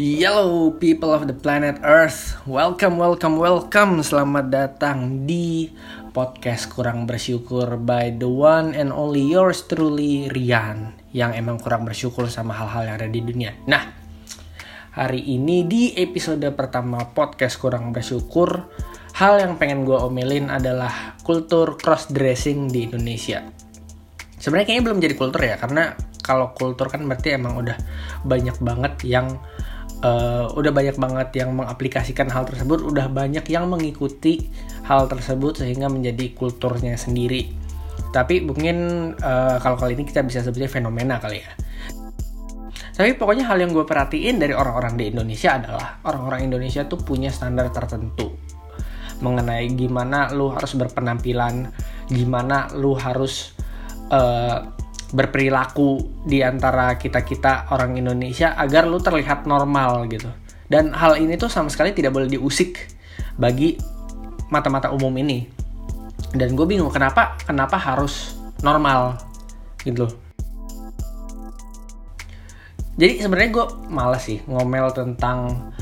Hello 0.00 0.72
people 0.80 1.12
of 1.12 1.28
the 1.28 1.36
planet 1.36 1.76
Earth. 1.84 2.40
Welcome, 2.48 2.96
welcome, 2.96 3.36
welcome. 3.36 4.00
Selamat 4.00 4.48
datang 4.48 5.28
di 5.28 5.68
podcast 6.16 6.72
Kurang 6.72 7.04
Bersyukur 7.04 7.76
By 7.76 8.16
the 8.16 8.24
one 8.24 8.72
and 8.72 8.96
only 8.96 9.20
yours 9.20 9.68
truly 9.68 10.24
Rian 10.32 10.96
Yang 11.12 11.44
emang 11.44 11.60
kurang 11.60 11.84
bersyukur 11.84 12.32
sama 12.32 12.56
hal-hal 12.56 12.88
yang 12.88 12.96
ada 12.96 13.12
di 13.12 13.20
dunia. 13.20 13.52
Nah, 13.68 13.92
hari 14.96 15.20
ini 15.36 15.68
di 15.68 15.92
episode 15.92 16.48
pertama 16.56 17.04
podcast 17.12 17.60
Kurang 17.60 17.92
Bersyukur 17.92 18.72
Hal 19.20 19.36
yang 19.36 19.60
pengen 19.60 19.84
gue 19.84 20.00
omelin 20.00 20.48
adalah 20.48 21.20
kultur 21.20 21.76
cross 21.76 22.08
dressing 22.08 22.72
di 22.72 22.88
Indonesia. 22.88 23.44
Sebenarnya 24.40 24.64
kayaknya 24.64 24.84
belum 24.88 25.00
jadi 25.04 25.14
kultur 25.20 25.44
ya 25.44 25.60
Karena 25.60 25.92
kalau 26.24 26.56
kultur 26.56 26.88
kan 26.88 27.04
berarti 27.04 27.36
emang 27.36 27.60
udah 27.60 27.76
banyak 28.24 28.56
banget 28.64 28.96
yang 29.04 29.36
uh, 30.04 30.50
udah 30.52 30.72
banyak 30.72 30.96
banget 30.96 31.28
yang 31.44 31.56
mengaplikasikan 31.56 32.28
hal 32.28 32.44
tersebut, 32.48 32.84
udah 32.84 33.06
banyak 33.08 33.44
yang 33.48 33.68
mengikuti 33.68 34.48
hal 34.84 35.06
tersebut 35.06 35.60
sehingga 35.60 35.86
menjadi 35.86 36.32
kulturnya 36.34 36.96
sendiri. 36.96 37.52
Tapi 38.10 38.42
mungkin 38.42 38.76
uh, 39.20 39.56
kalau 39.62 39.78
kali 39.78 39.94
ini 39.94 40.04
kita 40.08 40.26
bisa 40.26 40.42
sebutnya 40.42 40.66
fenomena 40.66 41.22
kali 41.22 41.44
ya. 41.44 41.52
Tapi 42.90 43.16
pokoknya 43.16 43.48
hal 43.48 43.56
yang 43.56 43.72
gue 43.72 43.86
perhatiin 43.86 44.36
dari 44.36 44.52
orang-orang 44.52 44.98
di 44.98 45.08
Indonesia 45.08 45.56
adalah 45.56 46.04
orang-orang 46.04 46.52
Indonesia 46.52 46.84
tuh 46.84 47.00
punya 47.00 47.32
standar 47.32 47.72
tertentu 47.72 48.36
mengenai 49.20 49.68
gimana 49.76 50.32
lu 50.32 50.48
harus 50.50 50.72
berpenampilan, 50.74 51.68
gimana 52.08 52.72
lu 52.76 52.96
harus 52.96 53.52
uh, 54.08 54.79
berperilaku 55.10 56.22
di 56.22 56.42
antara 56.42 56.94
kita-kita 56.94 57.70
orang 57.74 57.98
Indonesia 57.98 58.54
agar 58.54 58.86
lu 58.86 59.02
terlihat 59.02 59.46
normal 59.46 60.06
gitu. 60.06 60.30
Dan 60.70 60.94
hal 60.94 61.18
ini 61.18 61.34
tuh 61.34 61.50
sama 61.50 61.66
sekali 61.66 61.90
tidak 61.90 62.14
boleh 62.14 62.30
diusik 62.30 62.78
bagi 63.34 63.74
mata-mata 64.54 64.94
umum 64.94 65.10
ini. 65.18 65.50
Dan 66.30 66.54
gue 66.54 66.62
bingung 66.62 66.94
kenapa 66.94 67.34
kenapa 67.42 67.74
harus 67.74 68.38
normal 68.62 69.18
gitu. 69.82 70.06
Jadi 73.00 73.24
sebenarnya 73.24 73.50
gue 73.50 73.66
malas 73.90 74.22
sih 74.28 74.38
ngomel 74.46 74.92
tentang 74.92 75.72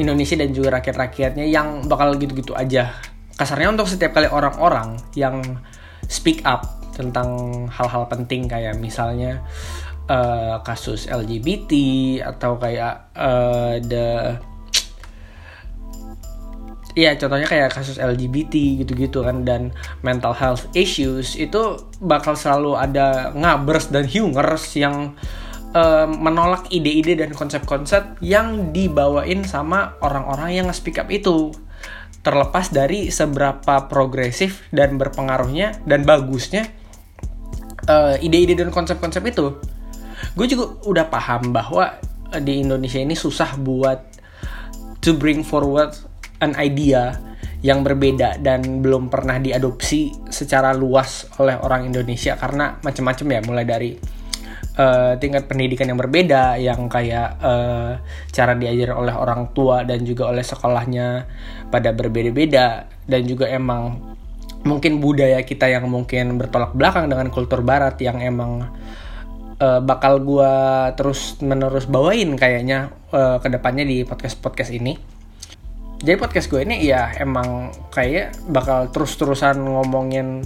Indonesia 0.00 0.34
dan 0.34 0.50
juga 0.50 0.80
rakyat-rakyatnya 0.80 1.46
yang 1.46 1.86
bakal 1.86 2.18
gitu-gitu 2.18 2.56
aja. 2.58 2.90
Kasarnya 3.38 3.70
untuk 3.70 3.86
setiap 3.86 4.18
kali 4.18 4.26
orang-orang 4.26 4.98
yang 5.14 5.62
speak 6.10 6.42
up 6.42 6.83
tentang 6.94 7.28
hal-hal 7.68 8.06
penting 8.06 8.46
kayak 8.46 8.78
misalnya 8.78 9.42
uh, 10.08 10.62
kasus 10.62 11.10
LGBT 11.10 11.72
atau 12.22 12.56
kayak 12.56 13.10
uh, 13.18 13.76
Iya, 16.94 17.18
contohnya 17.18 17.50
kayak 17.50 17.74
kasus 17.74 17.98
LGBT 17.98 18.54
gitu-gitu 18.86 19.26
kan 19.26 19.42
dan 19.42 19.74
mental 20.06 20.30
health 20.30 20.70
issues 20.78 21.34
itu 21.34 21.90
bakal 21.98 22.38
selalu 22.38 22.78
ada 22.78 23.34
ngabers 23.34 23.90
dan 23.90 24.06
humors 24.06 24.78
yang 24.78 25.18
uh, 25.74 26.06
menolak 26.06 26.70
ide-ide 26.70 27.18
dan 27.18 27.34
konsep-konsep 27.34 28.22
yang 28.22 28.70
dibawain 28.70 29.42
sama 29.42 29.98
orang-orang 30.06 30.62
yang 30.62 30.68
speak 30.70 31.02
up 31.02 31.10
itu. 31.10 31.50
Terlepas 32.22 32.70
dari 32.70 33.10
seberapa 33.10 33.90
progresif 33.90 34.62
dan 34.70 34.94
berpengaruhnya 34.94 35.82
dan 35.90 36.06
bagusnya 36.06 36.70
uh, 37.88 38.16
ide-ide 38.20 38.56
dan 38.58 38.70
konsep-konsep 38.72 39.22
itu. 39.28 39.58
Gue 40.34 40.46
juga 40.48 40.78
udah 40.88 41.06
paham 41.08 41.52
bahwa 41.52 42.00
eh, 42.32 42.42
di 42.42 42.64
Indonesia 42.64 42.98
ini 42.98 43.14
susah 43.14 43.56
buat 43.60 44.00
to 45.04 45.14
bring 45.14 45.44
forward 45.44 45.92
an 46.40 46.56
idea 46.56 47.16
yang 47.64 47.80
berbeda 47.80 48.44
dan 48.44 48.84
belum 48.84 49.08
pernah 49.08 49.40
diadopsi 49.40 50.28
secara 50.28 50.76
luas 50.76 51.28
oleh 51.40 51.56
orang 51.56 51.88
Indonesia. 51.88 52.36
Karena 52.36 52.76
macam-macam 52.84 53.26
ya 53.32 53.40
mulai 53.40 53.64
dari 53.64 53.90
uh, 54.76 55.16
tingkat 55.16 55.48
pendidikan 55.48 55.88
yang 55.88 55.96
berbeda 55.96 56.60
yang 56.60 56.86
kayak 56.92 57.40
uh, 57.40 57.96
cara 58.30 58.52
diajar 58.52 58.92
oleh 58.92 59.14
orang 59.16 59.54
tua 59.56 59.80
dan 59.86 60.04
juga 60.04 60.28
oleh 60.28 60.44
sekolahnya 60.44 61.24
pada 61.72 61.96
berbeda-beda 61.96 62.84
dan 63.08 63.22
juga 63.24 63.48
emang 63.48 64.13
mungkin 64.64 64.98
budaya 64.98 65.44
kita 65.44 65.68
yang 65.68 65.86
mungkin 65.86 66.40
bertolak 66.40 66.72
belakang 66.72 67.12
dengan 67.12 67.28
kultur 67.28 67.60
barat 67.60 68.00
yang 68.00 68.18
emang 68.18 68.72
uh, 69.60 69.80
bakal 69.84 70.18
gue 70.24 70.54
terus 70.96 71.36
menerus 71.44 71.84
bawain 71.84 72.34
kayaknya 72.34 72.90
uh, 73.12 73.36
eh, 73.36 73.44
ke 73.44 73.48
depannya 73.52 73.84
di 73.84 74.02
podcast 74.02 74.40
podcast 74.40 74.72
ini. 74.72 74.96
Jadi 76.04 76.20
podcast 76.20 76.52
gue 76.52 76.60
ini 76.60 76.84
ya 76.84 77.16
emang 77.16 77.72
kayak 77.88 78.36
bakal 78.52 78.92
terus-terusan 78.92 79.56
ngomongin 79.56 80.44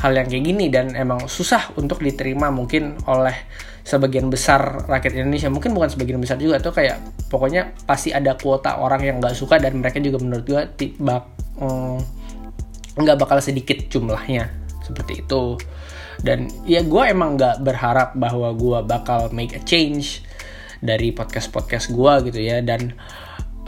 hal 0.00 0.12
yang 0.16 0.28
kayak 0.28 0.44
gini 0.44 0.66
dan 0.72 0.92
emang 0.96 1.28
susah 1.28 1.72
untuk 1.76 2.00
diterima 2.00 2.48
mungkin 2.48 2.96
oleh 3.08 3.36
sebagian 3.84 4.28
besar 4.28 4.88
rakyat 4.88 5.20
Indonesia. 5.20 5.48
Mungkin 5.48 5.72
bukan 5.72 5.88
sebagian 5.92 6.20
besar 6.20 6.36
juga 6.36 6.60
tuh 6.60 6.72
kayak 6.76 7.00
pokoknya 7.32 7.72
pasti 7.88 8.12
ada 8.12 8.36
kuota 8.36 8.76
orang 8.80 9.00
yang 9.04 9.16
nggak 9.20 9.36
suka 9.36 9.56
dan 9.56 9.80
mereka 9.80 10.00
juga 10.04 10.20
menurut 10.20 10.44
gue 10.44 10.62
tiba 10.76 11.24
um, 11.56 11.96
nggak 13.04 13.20
bakal 13.20 13.38
sedikit 13.42 13.76
jumlahnya. 13.88 14.50
Seperti 14.84 15.24
itu. 15.24 15.56
Dan 16.20 16.52
ya 16.68 16.84
gue 16.84 17.02
emang 17.08 17.40
nggak 17.40 17.64
berharap 17.64 18.12
bahwa 18.16 18.52
gue 18.52 18.78
bakal 18.84 19.32
make 19.32 19.56
a 19.56 19.62
change 19.64 20.20
dari 20.84 21.12
podcast 21.12 21.48
podcast 21.52 21.92
gue 21.92 22.32
gitu 22.32 22.40
ya. 22.40 22.60
Dan 22.60 22.92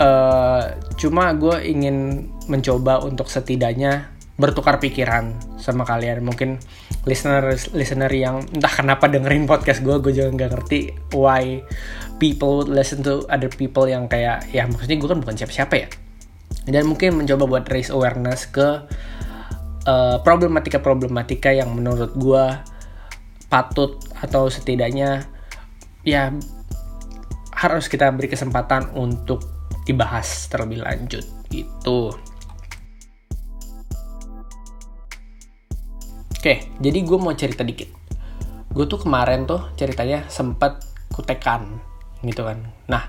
uh, 0.01 0.77
cuma 0.97 1.33
gue 1.37 1.61
ingin 1.65 2.29
mencoba 2.49 3.01
untuk 3.05 3.29
setidaknya 3.29 4.13
bertukar 4.37 4.81
pikiran 4.81 5.37
sama 5.61 5.85
kalian. 5.85 6.25
Mungkin 6.25 6.61
listener 7.07 7.55
listener 7.75 8.11
yang 8.13 8.47
entah 8.55 8.73
kenapa 8.73 9.11
dengerin 9.11 9.45
podcast 9.47 9.83
gue 9.83 9.99
gue 9.99 10.13
juga 10.15 10.31
nggak 10.31 10.51
ngerti 10.55 10.81
why 11.19 11.59
people 12.23 12.63
would 12.63 12.71
listen 12.71 13.03
to 13.03 13.27
other 13.27 13.51
people 13.51 13.91
yang 13.91 14.07
kayak 14.07 14.47
ya 14.55 14.63
maksudnya 14.71 14.95
gue 15.03 15.09
kan 15.11 15.19
bukan 15.19 15.35
siapa-siapa 15.35 15.75
ya. 15.79 15.89
Dan 16.63 16.87
mungkin 16.87 17.19
mencoba 17.19 17.45
buat 17.49 17.65
raise 17.67 17.91
awareness 17.91 18.47
ke 18.47 18.87
eh, 19.87 20.17
problematika-problematika 20.23 21.51
yang 21.55 21.73
menurut 21.75 22.13
gue 22.15 22.45
patut 23.53 24.01
atau 24.17 24.49
setidaknya 24.49 25.29
ya 26.03 26.33
harus 27.53 27.87
kita 27.87 28.11
beri 28.11 28.27
kesempatan 28.33 28.91
untuk 28.97 29.45
dibahas 29.85 30.51
terlebih 30.51 30.83
lanjut 30.83 31.23
gitu. 31.53 32.15
Oke, 36.43 36.75
jadi 36.83 36.99
gue 37.07 37.19
mau 37.23 37.31
cerita 37.39 37.63
dikit. 37.63 37.87
Gue 38.75 38.91
tuh 38.91 38.99
kemarin 38.99 39.47
tuh 39.47 39.71
ceritanya 39.79 40.27
sempat 40.27 40.83
kutekan 41.15 41.79
gitu 42.27 42.43
kan. 42.43 42.67
Nah, 42.91 43.07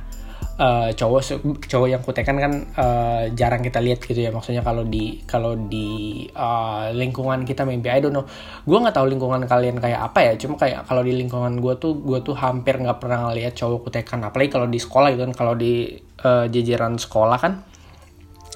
uh, 0.58 0.90
cowok 0.94 1.22
cowok 1.66 1.88
yang 1.90 2.02
kutekan 2.04 2.38
kan 2.38 2.54
uh, 2.78 3.24
jarang 3.34 3.62
kita 3.66 3.80
lihat 3.82 4.04
gitu 4.04 4.20
ya. 4.20 4.30
Maksudnya 4.30 4.62
kalau 4.62 4.86
di 4.86 5.22
kalau 5.26 5.58
di 5.58 6.26
uh, 6.34 6.94
lingkungan 6.94 7.46
kita 7.48 7.66
maybe 7.66 7.90
I 7.90 8.04
don't 8.04 8.14
know. 8.14 8.26
Gue 8.66 8.78
nggak 8.78 8.96
tahu 8.96 9.08
lingkungan 9.10 9.46
kalian 9.50 9.82
kayak 9.82 10.14
apa 10.14 10.20
ya. 10.30 10.34
Cuma 10.38 10.60
kayak 10.60 10.86
kalau 10.86 11.02
di 11.02 11.14
lingkungan 11.16 11.58
gue 11.58 11.74
tuh 11.78 11.98
gue 12.02 12.20
tuh 12.22 12.36
hampir 12.38 12.78
nggak 12.78 12.98
pernah 13.02 13.30
ngeliat 13.30 13.54
cowok 13.58 13.90
kutekan. 13.90 14.20
Apalagi 14.26 14.50
kalau 14.54 14.68
di 14.70 14.80
sekolah 14.80 15.08
gitu 15.14 15.24
kan 15.32 15.34
kalau 15.34 15.54
di 15.58 15.98
uh, 16.26 16.46
jajaran 16.50 16.98
sekolah 17.00 17.38
kan 17.40 17.54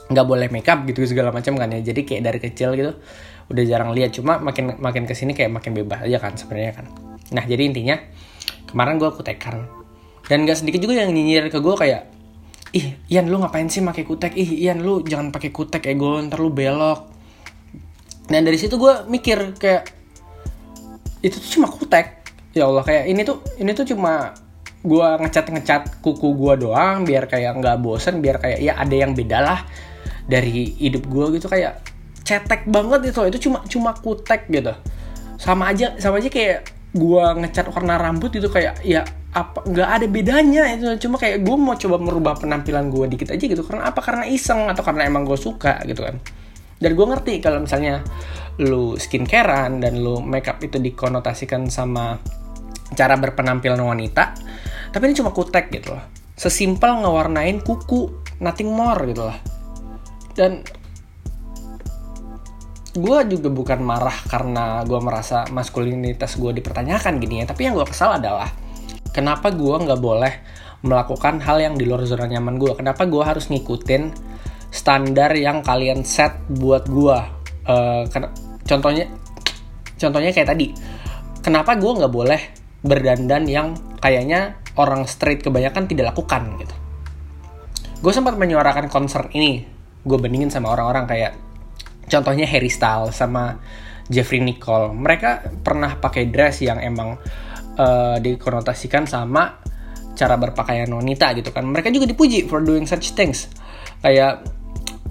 nggak 0.08 0.24
boleh 0.24 0.48
makeup 0.48 0.88
gitu 0.88 1.04
segala 1.08 1.34
macam 1.34 1.58
kan 1.58 1.72
ya. 1.74 1.82
Jadi 1.82 2.02
kayak 2.06 2.22
dari 2.24 2.40
kecil 2.42 2.70
gitu 2.78 2.94
udah 3.48 3.64
jarang 3.64 3.92
lihat. 3.96 4.14
Cuma 4.14 4.38
makin 4.38 4.78
makin 4.78 5.04
ke 5.10 5.14
sini 5.18 5.34
kayak 5.34 5.50
makin 5.50 5.74
bebas 5.74 6.06
aja 6.06 6.22
kan 6.22 6.38
sebenarnya 6.38 6.74
kan. 6.78 6.86
Nah 7.34 7.44
jadi 7.44 7.64
intinya 7.68 7.96
kemarin 8.68 9.00
gue 9.00 9.08
kutekan 9.12 9.77
dan 10.28 10.44
gak 10.44 10.60
sedikit 10.60 10.84
juga 10.84 11.00
yang 11.00 11.16
nyinyir 11.16 11.48
ke 11.48 11.60
gue 11.60 11.76
kayak 11.76 12.04
ih 12.76 13.00
Ian 13.08 13.32
lu 13.32 13.40
ngapain 13.40 13.68
sih 13.72 13.80
pakai 13.80 14.04
kutek? 14.04 14.36
Ih 14.36 14.68
Ian 14.68 14.84
lu 14.84 15.00
jangan 15.04 15.32
pakai 15.32 15.56
kutek 15.56 15.88
ego 15.88 16.20
ntar 16.20 16.44
lu 16.44 16.52
belok. 16.52 17.08
Dan 18.28 18.44
dari 18.44 18.60
situ 18.60 18.76
gue 18.76 19.08
mikir 19.08 19.56
kayak 19.56 19.88
itu 21.24 21.40
tuh 21.40 21.52
cuma 21.60 21.72
kutek. 21.72 22.28
Ya 22.52 22.68
Allah 22.68 22.84
kayak 22.84 23.08
ini 23.08 23.22
tuh 23.24 23.40
ini 23.56 23.72
tuh 23.72 23.88
cuma 23.88 24.36
gue 24.84 25.08
ngecat 25.24 25.48
ngecat 25.48 25.84
kuku 26.04 26.36
gue 26.36 26.54
doang 26.68 27.08
biar 27.08 27.26
kayak 27.32 27.56
nggak 27.60 27.80
bosen 27.80 28.20
biar 28.20 28.38
kayak 28.44 28.60
ya 28.62 28.76
ada 28.78 28.96
yang 28.96 29.16
beda 29.16 29.40
lah 29.40 29.60
dari 30.28 30.76
hidup 30.76 31.08
gue 31.08 31.40
gitu. 31.40 31.48
Kayak 31.48 31.80
cetek 32.28 32.68
banget 32.68 33.16
itu 33.16 33.22
itu 33.32 33.38
cuma 33.48 33.64
cuma 33.64 33.96
kutek 33.96 34.52
gitu. 34.52 34.76
Sama 35.40 35.72
aja 35.72 35.96
sama 36.04 36.20
aja 36.20 36.28
kayak 36.28 36.77
gue 36.96 37.26
ngecat 37.44 37.68
warna 37.72 38.00
rambut 38.00 38.32
itu 38.36 38.48
kayak 38.48 38.82
ya 38.82 39.04
apa 39.36 39.64
nggak 39.68 39.90
ada 39.90 40.06
bedanya 40.08 40.64
itu. 40.72 41.08
Cuma 41.08 41.20
kayak 41.20 41.44
gue 41.44 41.58
mau 41.60 41.76
coba 41.76 41.98
merubah 42.00 42.34
penampilan 42.40 42.90
gue 42.92 43.06
dikit 43.12 43.34
aja 43.34 43.46
gitu. 43.46 43.64
Karena 43.66 43.92
apa? 43.92 44.00
Karena 44.00 44.24
iseng 44.28 44.72
atau 44.72 44.82
karena 44.84 45.06
emang 45.06 45.28
gue 45.28 45.38
suka 45.38 45.84
gitu 45.84 46.04
kan. 46.06 46.18
Dan 46.78 46.92
gue 46.94 47.06
ngerti 47.10 47.42
kalau 47.42 47.66
misalnya 47.66 48.06
lu 48.62 48.98
skincarean 48.98 49.82
dan 49.82 50.02
lu 50.02 50.22
makeup 50.22 50.62
itu 50.62 50.82
dikonotasikan 50.82 51.70
sama 51.70 52.18
cara 52.98 53.20
berpenampilan 53.20 53.78
wanita 53.84 54.34
tapi 54.90 55.12
ini 55.12 55.14
cuma 55.14 55.36
kutek 55.36 55.70
gitu 55.70 55.94
loh. 55.94 56.04
Sesimpel 56.38 57.02
ngewarnain 57.02 57.62
kuku 57.62 58.10
nothing 58.42 58.70
more 58.70 59.02
gitu 59.10 59.26
lah 59.26 59.38
dan 60.38 60.62
gue 62.98 63.20
juga 63.38 63.50
bukan 63.54 63.80
marah 63.86 64.18
karena 64.26 64.82
gue 64.84 65.00
merasa 65.00 65.46
maskulinitas 65.54 66.36
gue 66.42 66.52
dipertanyakan 66.58 67.22
gini 67.22 67.46
ya. 67.46 67.46
Tapi 67.46 67.70
yang 67.70 67.78
gue 67.78 67.86
kesal 67.86 68.18
adalah 68.18 68.50
kenapa 69.14 69.54
gue 69.54 69.76
nggak 69.78 70.02
boleh 70.02 70.34
melakukan 70.82 71.42
hal 71.42 71.58
yang 71.62 71.74
di 71.74 71.90
luar 71.90 72.06
zona 72.06 72.30
nyaman 72.30 72.62
gue 72.62 72.70
kenapa 72.78 73.10
gue 73.10 73.24
harus 73.26 73.50
ngikutin 73.50 74.14
standar 74.70 75.34
yang 75.34 75.66
kalian 75.66 76.06
set 76.06 76.38
buat 76.54 76.86
gue 76.86 77.18
uh, 77.66 78.04
contohnya 78.68 79.06
contohnya 79.98 80.32
kayak 80.32 80.50
tadi. 80.54 80.68
Kenapa 81.42 81.80
gue 81.80 81.92
nggak 81.92 82.14
boleh 82.14 82.42
berdandan 82.84 83.48
yang 83.48 83.68
kayaknya 84.04 84.60
orang 84.78 85.08
straight 85.10 85.42
kebanyakan 85.42 85.90
tidak 85.90 86.14
lakukan 86.14 86.60
gitu? 86.60 86.76
Gue 88.04 88.14
sempat 88.14 88.38
menyuarakan 88.38 88.92
concern 88.92 89.32
ini. 89.34 89.66
Gue 90.06 90.18
bandingin 90.22 90.54
sama 90.54 90.72
orang-orang 90.72 91.10
kayak 91.10 91.34
contohnya 92.08 92.48
Harry 92.48 92.72
Styles 92.72 93.14
sama 93.14 93.60
Jeffrey 94.08 94.40
Nicole. 94.40 94.96
Mereka 94.96 95.62
pernah 95.62 96.00
pakai 96.00 96.32
dress 96.32 96.64
yang 96.64 96.80
emang 96.80 97.20
uh, 97.78 98.16
dikonotasikan 98.18 99.06
sama 99.06 99.60
cara 100.18 100.40
berpakaian 100.40 100.90
wanita 100.90 101.36
gitu 101.38 101.52
kan. 101.52 101.68
Mereka 101.68 101.94
juga 101.94 102.10
dipuji 102.10 102.48
for 102.48 102.64
doing 102.64 102.88
such 102.88 103.14
things. 103.14 103.52
Kayak 104.02 104.48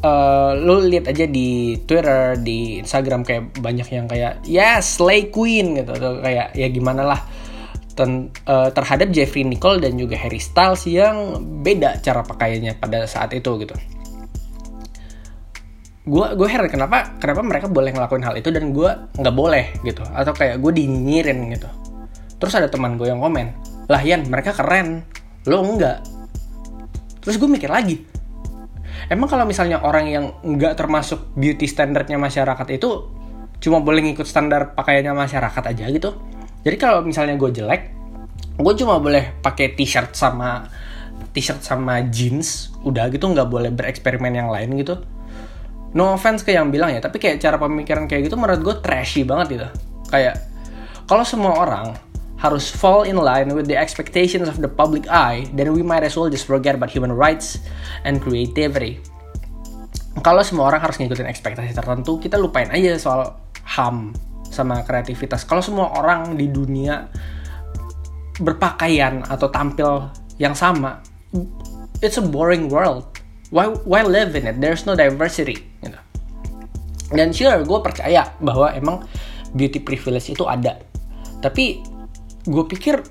uh, 0.03 0.57
lu 0.57 0.83
lihat 0.89 1.13
aja 1.13 1.29
di 1.29 1.79
Twitter 1.85 2.41
di 2.41 2.83
Instagram 2.83 3.23
kayak 3.23 3.61
banyak 3.61 3.89
yang 3.93 4.07
kayak 4.11 4.43
yes 4.49 4.99
slay 4.99 5.29
queen 5.29 5.77
gitu. 5.79 5.93
Atau 5.95 6.25
kayak 6.25 6.57
ya 6.57 6.67
gimana 6.73 7.05
lah. 7.07 7.21
Ten, 7.97 8.29
uh, 8.45 8.69
terhadap 8.77 9.09
Jeffrey 9.09 9.41
Nicole 9.41 9.81
dan 9.81 9.97
juga 9.97 10.21
Harry 10.21 10.37
Styles 10.37 10.85
yang 10.85 11.41
beda 11.65 12.05
cara 12.05 12.21
pakaiannya 12.21 12.77
pada 12.77 13.09
saat 13.09 13.33
itu 13.33 13.49
gitu 13.57 13.73
gue 16.07 16.27
gue 16.39 16.49
heran 16.49 16.71
kenapa 16.71 17.19
kenapa 17.19 17.43
mereka 17.43 17.67
boleh 17.67 17.91
ngelakuin 17.91 18.23
hal 18.23 18.39
itu 18.39 18.55
dan 18.55 18.71
gue 18.71 18.91
nggak 19.19 19.35
boleh 19.35 19.75
gitu. 19.83 20.07
Atau 20.15 20.33
kayak 20.33 20.63
gue 20.63 20.73
dinyinyirin 20.73 21.39
gitu. 21.53 21.69
Terus 22.39 22.55
ada 22.55 22.71
teman 22.71 22.95
gue 22.95 23.11
yang 23.11 23.19
komen 23.19 23.53
lah 23.91 24.03
Yan 24.03 24.27
mereka 24.31 24.55
keren. 24.55 25.03
Lo 25.47 25.63
enggak. 25.63 26.03
Terus 27.23 27.37
gue 27.43 27.49
mikir 27.51 27.71
lagi 27.71 28.17
emang 29.11 29.29
kalau 29.31 29.45
misalnya 29.47 29.83
orang 29.83 30.07
yang 30.11 30.25
nggak 30.43 30.75
termasuk 30.79 31.31
beauty 31.39 31.69
standarnya 31.71 32.19
masyarakat 32.19 32.67
itu 32.75 32.91
cuma 33.63 33.81
boleh 33.81 34.05
ngikut 34.05 34.27
standar 34.27 34.77
pakaiannya 34.77 35.15
masyarakat 35.15 35.65
aja 35.75 35.85
gitu? 35.91 36.11
Jadi 36.67 36.77
kalau 36.79 37.07
misalnya 37.07 37.39
gue 37.39 37.51
jelek 37.51 37.95
gue 38.57 38.75
cuma 38.81 38.97
boleh 38.97 39.37
pakai 39.45 39.77
t-shirt 39.77 40.17
sama 40.17 40.65
t-shirt 41.37 41.61
sama 41.61 42.01
jeans 42.09 42.73
udah 42.83 43.13
gitu 43.13 43.29
nggak 43.29 43.49
boleh 43.53 43.69
bereksperimen 43.69 44.33
yang 44.33 44.49
lain 44.49 44.81
gitu 44.81 44.97
no 45.97 46.13
offense 46.13 46.45
ke 46.45 46.53
yang 46.53 46.69
bilang 46.69 46.93
ya 46.93 47.01
tapi 47.01 47.17
kayak 47.17 47.41
cara 47.41 47.57
pemikiran 47.57 48.05
kayak 48.05 48.29
gitu 48.29 48.37
menurut 48.37 48.61
gue 48.61 48.77
trashy 48.85 49.25
banget 49.25 49.47
gitu. 49.57 49.69
Kayak 50.13 50.45
kalau 51.09 51.25
semua 51.25 51.57
orang 51.57 51.97
harus 52.37 52.69
fall 52.69 53.09
in 53.09 53.17
line 53.17 53.49
with 53.57 53.65
the 53.65 53.75
expectations 53.75 54.45
of 54.45 54.61
the 54.61 54.69
public 54.69 55.09
eye 55.09 55.49
then 55.57 55.73
we 55.73 55.81
might 55.81 56.05
as 56.05 56.13
well 56.21 56.29
just 56.29 56.45
forget 56.45 56.77
about 56.77 56.93
human 56.93 57.11
rights 57.11 57.65
and 58.05 58.21
creativity. 58.21 59.01
Kalau 60.21 60.45
semua 60.45 60.69
orang 60.69 60.85
harus 60.85 61.01
ngikutin 61.01 61.25
ekspektasi 61.33 61.73
tertentu 61.73 62.21
kita 62.21 62.37
lupain 62.37 62.69
aja 62.69 63.01
soal 63.01 63.41
ham 63.65 64.13
sama 64.53 64.85
kreativitas. 64.85 65.49
Kalau 65.49 65.65
semua 65.65 65.97
orang 65.97 66.37
di 66.37 66.53
dunia 66.53 67.09
berpakaian 68.37 69.25
atau 69.25 69.49
tampil 69.49 70.13
yang 70.37 70.53
sama 70.53 71.01
it's 72.05 72.21
a 72.21 72.25
boring 72.25 72.69
world 72.69 73.16
why 73.51 73.71
why 73.87 74.03
live 74.03 74.35
in 74.35 74.47
it? 74.47 74.59
There's 74.59 74.87
no 74.87 74.99
diversity 74.99 75.63
gitu. 75.83 75.99
dan 77.15 77.31
sure 77.31 77.63
gue 77.63 77.79
percaya 77.83 78.35
bahwa 78.43 78.75
emang 78.75 79.07
beauty 79.55 79.79
privilege 79.79 80.27
itu 80.27 80.43
ada. 80.43 80.83
Tapi 81.39 81.79
gue 82.47 82.65
pikir 82.67 83.03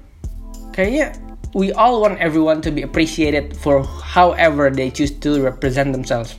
kayaknya 0.76 1.16
we 1.56 1.72
all 1.80 2.04
want 2.04 2.20
everyone 2.20 2.60
to 2.60 2.68
be 2.70 2.84
appreciated 2.84 3.56
for 3.56 3.88
however 3.88 4.68
they 4.68 4.92
choose 4.92 5.16
to 5.24 5.40
represent 5.40 5.96
themselves. 5.96 6.36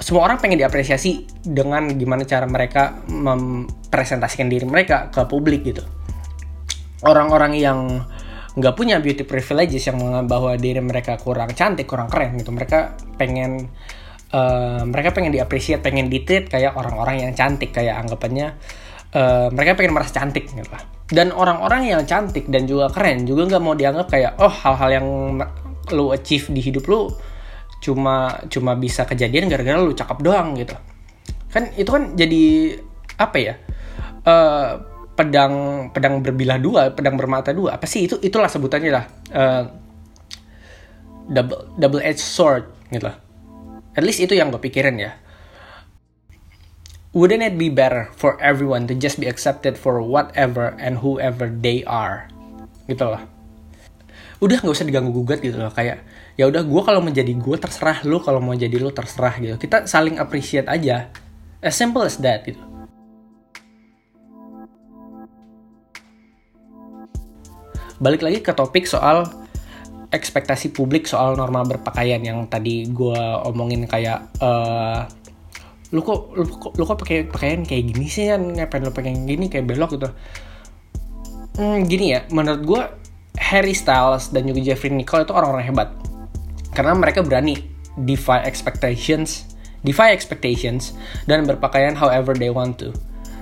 Semua 0.00 0.28
orang 0.28 0.40
pengen 0.40 0.60
diapresiasi 0.60 1.28
dengan 1.44 1.92
gimana 1.96 2.24
cara 2.24 2.48
mereka 2.48 3.04
mempresentasikan 3.08 4.48
diri 4.48 4.64
mereka 4.64 5.12
ke 5.12 5.24
publik 5.28 5.64
gitu. 5.64 5.84
Orang-orang 7.04 7.56
yang 7.56 8.04
nggak 8.50 8.74
punya 8.74 8.98
beauty 8.98 9.22
privileges 9.22 9.86
yang 9.86 9.98
bahwa 10.26 10.58
diri 10.58 10.82
mereka 10.82 11.14
kurang 11.20 11.54
cantik 11.54 11.86
kurang 11.86 12.10
keren 12.10 12.34
gitu. 12.38 12.50
Mereka 12.50 12.98
pengen 13.14 13.70
uh, 14.34 14.82
mereka 14.86 15.14
pengen 15.14 15.30
diapresiasi 15.34 15.82
pengen 15.82 16.10
ditreat 16.10 16.50
kayak 16.50 16.74
orang-orang 16.74 17.28
yang 17.28 17.32
cantik 17.34 17.70
kayak 17.70 17.98
anggapannya 18.02 18.58
uh, 19.14 19.48
mereka 19.54 19.78
pengen 19.78 19.94
merasa 19.94 20.22
cantik 20.22 20.50
gitu. 20.50 20.66
Lah 20.66 21.00
dan 21.10 21.34
orang-orang 21.34 21.90
yang 21.90 22.02
cantik 22.06 22.46
dan 22.46 22.70
juga 22.70 22.86
keren 22.90 23.26
juga 23.26 23.50
nggak 23.50 23.62
mau 23.62 23.74
dianggap 23.74 24.06
kayak 24.06 24.32
oh 24.38 24.50
hal-hal 24.50 24.90
yang 24.94 25.06
lu 25.90 26.14
achieve 26.14 26.46
di 26.54 26.62
hidup 26.62 26.86
lu 26.86 27.10
cuma 27.82 28.38
cuma 28.46 28.78
bisa 28.78 29.02
kejadian 29.02 29.50
gara-gara 29.50 29.78
lu 29.82 29.90
cakep 29.90 30.18
doang 30.22 30.54
gitu. 30.54 30.78
Kan 31.50 31.74
itu 31.74 31.90
kan 31.90 32.14
jadi 32.14 32.78
apa 33.18 33.36
ya 33.42 33.54
uh, 34.24 34.89
pedang 35.20 35.54
pedang 35.92 36.24
berbilah 36.24 36.56
dua, 36.56 36.88
pedang 36.96 37.20
bermata 37.20 37.52
dua. 37.52 37.76
Apa 37.76 37.84
sih 37.84 38.08
itu? 38.08 38.16
Itulah 38.24 38.48
sebutannya 38.48 38.88
lah. 38.88 39.04
Uh, 39.28 39.64
double 41.28 41.68
double 41.76 42.00
edged 42.00 42.24
sword 42.24 42.72
gitu 42.88 43.04
lah. 43.04 43.20
At 43.92 44.00
least 44.00 44.24
itu 44.24 44.32
yang 44.32 44.48
gue 44.48 44.56
pikirin 44.56 44.96
ya. 44.96 45.12
Wouldn't 47.12 47.44
it 47.44 47.60
be 47.60 47.68
better 47.68 48.08
for 48.16 48.40
everyone 48.40 48.88
to 48.88 48.96
just 48.96 49.20
be 49.20 49.28
accepted 49.28 49.76
for 49.76 50.00
whatever 50.00 50.72
and 50.80 51.04
whoever 51.04 51.52
they 51.52 51.84
are? 51.84 52.32
Gitu 52.88 53.02
lah. 53.04 53.28
Udah 54.40 54.56
nggak 54.56 54.72
usah 54.72 54.88
diganggu 54.88 55.12
gugat 55.12 55.44
gitu 55.44 55.60
loh. 55.60 55.68
Kayak 55.74 56.00
ya 56.40 56.48
udah 56.48 56.64
gue 56.64 56.82
kalau 56.86 57.04
menjadi 57.04 57.36
gue 57.36 57.56
terserah 57.60 58.00
lu 58.08 58.24
kalau 58.24 58.40
mau 58.40 58.56
jadi 58.56 58.72
lu 58.80 58.88
terserah 58.88 59.36
gitu. 59.36 59.60
Kita 59.60 59.84
saling 59.84 60.16
appreciate 60.16 60.70
aja. 60.70 61.12
As 61.60 61.76
simple 61.76 62.06
as 62.06 62.16
that 62.24 62.46
gitu. 62.48 62.69
Balik 68.00 68.24
lagi 68.24 68.40
ke 68.40 68.52
topik 68.56 68.88
soal 68.88 69.28
ekspektasi 70.10 70.74
publik 70.74 71.06
soal 71.06 71.38
norma 71.38 71.62
berpakaian 71.62 72.18
yang 72.18 72.48
tadi 72.50 72.88
gue 72.90 73.20
omongin 73.46 73.86
kayak 73.86 74.26
uh, 74.42 75.06
lu 75.94 76.02
kok 76.02 76.34
lu 76.34 76.44
kok 76.48 76.72
lu 76.74 76.82
kok 76.82 76.98
pakai 76.98 77.28
pakaian 77.30 77.62
kayak 77.62 77.94
gini 77.94 78.06
sih 78.10 78.26
kan 78.30 78.42
ngapain 78.42 78.82
lu 78.82 78.90
pakai 78.90 79.14
gini 79.26 79.46
kayak 79.46 79.70
belok 79.70 79.94
gitu? 79.94 80.08
Hmm, 81.60 81.86
gini 81.86 82.16
ya 82.16 82.26
menurut 82.34 82.62
gue 82.66 82.82
Harry 83.38 83.74
Styles 83.76 84.34
dan 84.34 84.48
juga 84.48 84.64
Jeffrey 84.64 84.90
Nicole 84.90 85.22
itu 85.22 85.34
orang-orang 85.34 85.66
hebat. 85.66 85.88
Karena 86.74 86.94
mereka 86.94 87.22
berani 87.22 87.58
defy 87.98 88.42
expectations 88.46 89.50
defy 89.82 90.12
expectations 90.12 90.92
dan 91.24 91.48
berpakaian 91.48 91.96
however 91.96 92.36
they 92.36 92.52
want 92.52 92.76
to 92.76 92.92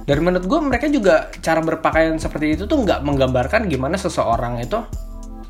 dan 0.09 0.25
menurut 0.25 0.49
gue 0.49 0.61
mereka 0.65 0.89
juga 0.89 1.29
cara 1.45 1.61
berpakaian 1.61 2.17
seperti 2.17 2.57
itu 2.57 2.65
tuh 2.65 2.81
nggak 2.81 3.05
menggambarkan 3.05 3.69
gimana 3.69 4.01
seseorang 4.01 4.57
itu 4.57 4.81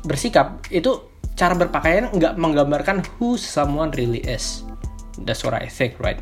bersikap. 0.03 0.59
Itu 0.67 1.15
cara 1.39 1.55
berpakaian 1.55 2.11
nggak 2.11 2.35
menggambarkan 2.35 2.99
who 3.15 3.39
someone 3.39 3.95
really 3.95 4.19
is. 4.27 4.67
That's 5.23 5.47
what 5.47 5.55
I 5.55 5.71
think 5.71 5.95
right? 6.03 6.19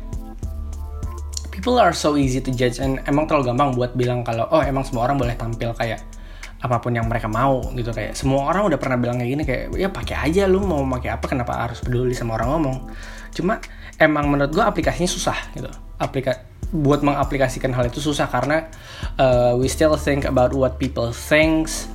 People 1.50 1.82
are 1.82 1.90
so 1.90 2.14
easy 2.14 2.38
to 2.38 2.54
judge 2.54 2.78
and 2.78 3.02
emang 3.10 3.26
terlalu 3.26 3.50
gampang 3.50 3.74
buat 3.74 3.98
bilang 3.98 4.22
kalau 4.22 4.46
oh 4.54 4.62
emang 4.62 4.86
semua 4.86 5.10
orang 5.10 5.18
boleh 5.18 5.34
tampil 5.34 5.74
kayak 5.74 5.98
apa 6.62 6.78
pun 6.78 6.94
yang 6.94 7.10
mereka 7.10 7.26
mau 7.26 7.58
gitu. 7.74 7.90
Kayak 7.90 8.14
semua 8.14 8.54
orang 8.54 8.70
udah 8.70 8.78
pernah 8.78 9.02
bilang 9.02 9.18
kayak 9.18 9.30
gini 9.34 9.42
kayak 9.42 9.62
ya 9.74 9.90
pakai 9.90 10.14
aja 10.14 10.46
lu 10.46 10.62
mau 10.62 10.86
pakai 10.86 11.10
apa 11.18 11.26
kenapa 11.26 11.58
harus 11.58 11.82
peduli 11.82 12.14
sama 12.14 12.38
orang 12.38 12.54
ngomong? 12.54 12.76
Cuma 13.34 13.58
emang 13.98 14.30
menurut 14.30 14.54
gue 14.54 14.62
aplikasinya 14.62 15.10
susah 15.10 15.34
gitu. 15.58 15.66
Aplikasi 15.98 16.57
buat 16.68 17.00
mengaplikasikan 17.00 17.72
hal 17.72 17.88
itu 17.88 18.00
susah 18.00 18.28
karena 18.28 18.68
uh, 19.16 19.56
we 19.56 19.68
still 19.70 19.96
think 19.96 20.28
about 20.28 20.52
what 20.52 20.76
people 20.76 21.08
thinks 21.14 21.88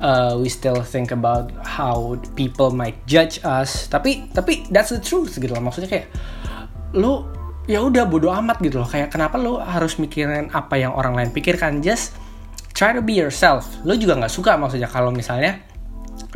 uh, 0.00 0.34
we 0.36 0.48
still 0.48 0.80
think 0.82 1.12
about 1.12 1.52
how 1.62 2.16
people 2.34 2.72
might 2.72 2.96
judge 3.06 3.38
us. 3.44 3.86
Tapi 3.86 4.32
tapi 4.32 4.66
that's 4.72 4.90
the 4.90 5.00
truth 5.00 5.36
gitu 5.36 5.52
loh. 5.52 5.62
Maksudnya 5.62 5.88
kayak 5.88 6.06
lu 6.96 7.24
ya 7.68 7.84
udah 7.84 8.08
bodo 8.08 8.32
amat 8.32 8.58
gitu 8.64 8.82
loh. 8.82 8.88
Kayak 8.88 9.14
kenapa 9.14 9.36
lu 9.36 9.60
harus 9.60 10.00
mikirin 10.00 10.50
apa 10.50 10.80
yang 10.80 10.96
orang 10.96 11.14
lain 11.14 11.30
pikirkan? 11.30 11.84
Just 11.84 12.16
try 12.74 12.90
to 12.90 13.04
be 13.04 13.14
yourself. 13.14 13.68
Lu 13.84 13.94
juga 13.94 14.18
nggak 14.18 14.32
suka 14.32 14.56
maksudnya 14.56 14.88
kalau 14.88 15.12
misalnya 15.12 15.60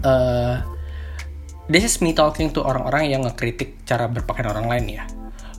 uh, 0.05 0.61
this 1.67 1.83
is 1.83 1.97
me 2.05 2.12
talking 2.12 2.53
to 2.53 2.61
orang-orang 2.61 3.11
yang 3.11 3.25
ngekritik 3.25 3.83
cara 3.88 4.07
berpakaian 4.07 4.53
orang 4.53 4.69
lain 4.69 4.87
ya 5.00 5.05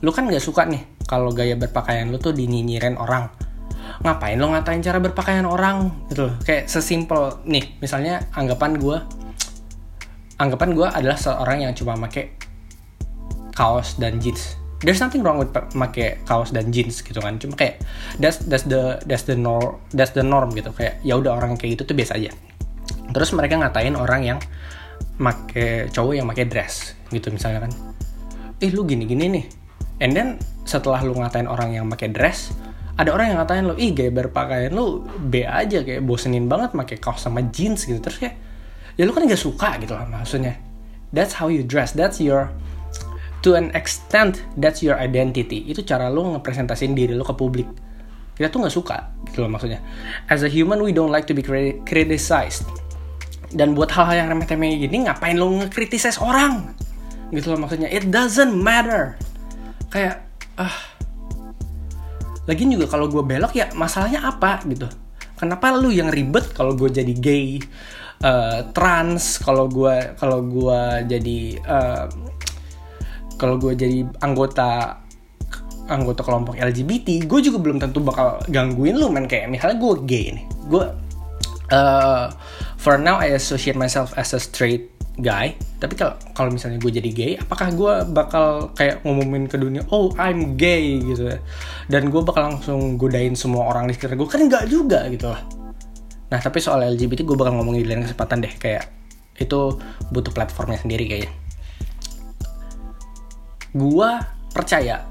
lu 0.04 0.10
kan 0.12 0.28
nggak 0.28 0.42
suka 0.42 0.68
nih 0.68 0.82
kalau 1.08 1.32
gaya 1.32 1.54
berpakaian 1.56 2.10
lu 2.10 2.18
tuh 2.20 2.34
dinyinyirin 2.34 2.98
orang. 3.00 3.30
Ngapain 4.02 4.36
lo 4.36 4.52
ngatain 4.52 4.84
cara 4.84 4.98
berpakaian 5.00 5.46
orang? 5.48 6.08
Gitu 6.12 6.28
loh. 6.28 6.34
Kayak 6.44 6.68
sesimpel 6.68 7.40
nih 7.48 7.80
misalnya 7.80 8.26
anggapan 8.36 8.76
gue 8.76 8.98
anggapan 10.36 10.76
gue 10.76 10.88
adalah 10.88 11.16
seorang 11.16 11.64
yang 11.64 11.72
cuma 11.72 11.96
pakai 11.96 12.36
kaos 13.56 13.96
dan 13.96 14.20
jeans. 14.20 14.60
There's 14.84 15.00
nothing 15.00 15.24
wrong 15.24 15.40
with 15.40 15.56
pakai 15.56 16.20
kaos 16.28 16.52
dan 16.52 16.68
jeans 16.68 17.00
gitu 17.00 17.16
kan. 17.16 17.40
Cuma 17.40 17.56
kayak 17.56 17.80
that's 18.20 18.44
that's 18.44 18.68
the 18.68 19.00
that's 19.08 19.24
the 19.24 19.32
norm 19.32 19.80
that's 19.96 20.12
the 20.12 20.20
norm 20.20 20.52
gitu. 20.52 20.68
Kayak 20.76 21.00
ya 21.00 21.16
udah 21.16 21.40
orang 21.40 21.56
kayak 21.56 21.80
gitu 21.80 21.88
tuh 21.88 21.96
biasa 21.96 22.20
aja. 22.20 22.36
Terus 23.16 23.32
mereka 23.32 23.56
ngatain 23.56 23.96
orang 23.96 24.20
yang 24.28 24.38
make 25.16 25.88
cowok 25.96 26.12
yang 26.20 26.28
make 26.28 26.44
dress 26.44 26.92
gitu 27.08 27.32
misalnya 27.32 27.64
kan. 27.64 27.72
Ih 28.60 28.72
lu 28.76 28.84
gini 28.84 29.08
gini 29.08 29.32
nih 29.32 29.44
and 30.02 30.12
then 30.12 30.36
setelah 30.66 31.00
lu 31.00 31.16
ngatain 31.16 31.48
orang 31.48 31.72
yang 31.72 31.86
make 31.86 32.04
dress 32.10 32.52
ada 32.96 33.12
orang 33.12 33.32
yang 33.32 33.38
ngatain 33.44 33.64
lu 33.68 33.74
ih 33.76 33.92
gaya 33.92 34.08
berpakaian 34.08 34.72
lu 34.72 35.04
B 35.04 35.44
aja 35.44 35.84
kayak 35.84 36.00
bosenin 36.00 36.48
banget 36.48 36.72
make 36.72 36.96
kaos 36.96 37.20
sama 37.28 37.44
jeans 37.52 37.84
gitu. 37.84 38.00
Terus 38.00 38.16
kayak 38.16 38.34
ya 38.96 39.04
lu 39.04 39.12
kan 39.12 39.28
gak 39.28 39.36
suka 39.36 39.76
gitu 39.76 39.92
lah 39.92 40.08
maksudnya. 40.08 40.56
That's 41.12 41.36
how 41.36 41.52
you 41.52 41.60
dress. 41.60 41.92
That's 41.92 42.24
your 42.24 42.48
to 43.44 43.52
an 43.52 43.68
extent 43.76 44.40
that's 44.56 44.80
your 44.80 44.96
identity. 44.96 45.68
Itu 45.68 45.84
cara 45.84 46.08
lo 46.08 46.24
ngepresentasin 46.40 46.96
diri 46.96 47.12
lo 47.12 47.28
ke 47.28 47.36
publik. 47.36 47.68
Kita 48.36 48.48
tuh 48.48 48.64
nggak 48.64 48.74
suka 48.74 48.96
gitu 49.28 49.44
loh 49.44 49.52
maksudnya. 49.52 49.84
As 50.32 50.40
a 50.40 50.48
human 50.48 50.80
we 50.80 50.92
don't 50.92 51.12
like 51.12 51.28
to 51.28 51.36
be 51.36 51.44
criticized. 51.84 52.64
Dan 53.52 53.76
buat 53.76 53.92
hal-hal 53.92 54.24
yang 54.24 54.28
remeh-temeh 54.32 54.88
gini 54.88 55.04
ngapain 55.04 55.36
lo 55.36 55.52
ngekritisize 55.52 56.16
orang? 56.20 56.72
Gitu 57.28 57.52
loh 57.52 57.60
maksudnya. 57.60 57.92
It 57.92 58.08
doesn't 58.08 58.56
matter 58.56 59.20
kayak 59.92 60.26
ah 60.56 60.76
lagian 62.46 62.78
juga 62.78 62.86
kalau 62.86 63.10
gue 63.10 63.22
belok 63.22 63.52
ya 63.58 63.66
masalahnya 63.74 64.22
apa? 64.22 64.62
Gitu. 64.64 64.86
Kenapa 65.36 65.74
lu 65.76 65.92
yang 65.92 66.08
ribet 66.08 66.54
kalau 66.56 66.72
gue 66.72 66.88
jadi 66.88 67.12
gay 67.12 67.60
uh, 68.24 68.70
trans 68.72 69.42
kalau 69.42 69.68
gue 69.68 70.16
kalau 70.16 70.40
gue 70.40 70.80
jadi 71.04 71.40
uh, 71.66 72.06
kalau 73.36 73.60
gue 73.60 73.76
jadi 73.76 74.08
anggota 74.24 75.02
anggota 75.86 76.26
kelompok 76.26 76.58
LGBT, 76.58 77.28
gue 77.30 77.40
juga 77.46 77.58
belum 77.62 77.78
tentu 77.78 78.02
bakal 78.02 78.42
gangguin 78.50 78.98
lu 78.98 79.06
men. 79.12 79.30
Kayak 79.30 79.54
misalnya 79.54 79.76
gue 79.78 79.92
gay 80.08 80.26
nih, 80.34 80.46
gue 80.66 80.84
uh, 81.70 82.26
for 82.74 82.98
now 82.98 83.22
I 83.22 83.38
associate 83.38 83.78
myself 83.78 84.10
as 84.18 84.34
a 84.34 84.40
straight 84.42 84.95
guy, 85.16 85.56
tapi 85.80 85.96
kalau 85.96 86.14
kalau 86.36 86.52
misalnya 86.52 86.76
gue 86.76 86.92
jadi 86.92 87.10
gay, 87.10 87.32
apakah 87.40 87.72
gue 87.72 87.92
bakal 88.12 88.76
kayak 88.76 89.00
ngumumin 89.02 89.48
ke 89.48 89.56
dunia, 89.56 89.82
oh 89.88 90.12
I'm 90.20 90.60
gay 90.60 91.00
gitu, 91.00 91.32
ya? 91.32 91.38
dan 91.88 92.12
gue 92.12 92.20
bakal 92.20 92.52
langsung 92.52 93.00
godain 93.00 93.32
semua 93.32 93.72
orang 93.72 93.88
di 93.88 93.96
sekitar 93.96 94.14
gue 94.14 94.28
kan 94.28 94.44
nggak 94.44 94.68
juga 94.68 95.08
gitu 95.08 95.32
lah. 95.32 95.40
Nah 96.28 96.40
tapi 96.42 96.60
soal 96.60 96.84
LGBT 96.84 97.24
gue 97.24 97.36
bakal 97.38 97.56
ngomongin 97.56 97.84
di 97.84 97.88
lain 97.88 98.04
kesempatan 98.04 98.44
deh 98.44 98.54
kayak 98.60 98.92
itu 99.36 99.80
butuh 100.12 100.32
platformnya 100.32 100.80
sendiri 100.80 101.04
kayaknya 101.04 101.32
gua 103.76 104.24
percaya 104.56 105.04